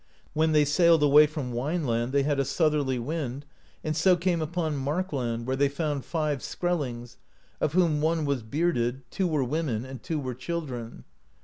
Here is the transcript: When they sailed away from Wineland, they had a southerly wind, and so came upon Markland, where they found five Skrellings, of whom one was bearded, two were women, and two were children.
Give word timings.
When 0.33 0.51
they 0.51 0.65
sailed 0.65 1.03
away 1.03 1.27
from 1.27 1.53
Wineland, 1.53 2.11
they 2.11 2.23
had 2.23 2.39
a 2.39 2.43
southerly 2.43 2.97
wind, 2.97 3.45
and 3.83 3.95
so 3.95 4.15
came 4.17 4.41
upon 4.41 4.75
Markland, 4.75 5.45
where 5.45 5.55
they 5.55 5.69
found 5.69 6.05
five 6.05 6.39
Skrellings, 6.39 7.17
of 7.59 7.73
whom 7.73 8.01
one 8.01 8.25
was 8.25 8.41
bearded, 8.41 9.03
two 9.11 9.27
were 9.27 9.43
women, 9.43 9.85
and 9.85 10.01
two 10.01 10.19
were 10.19 10.33
children. 10.33 11.03